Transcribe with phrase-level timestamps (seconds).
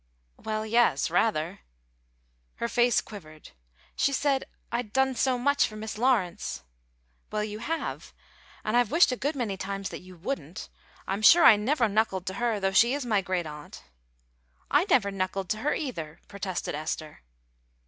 [0.37, 1.59] "Well, yes, rather."
[2.55, 3.51] Her face quivered.
[3.95, 6.63] "She said I'd done so much for Mis' Lawrence"
[7.31, 8.11] "Well, you have,
[8.63, 10.69] and I've wished a good many times that you wouldn't.
[11.07, 13.83] I'm sure I never knuckled to her, though she is my great aunt."
[14.71, 17.21] "I never knuckled to her, either," protested Esther.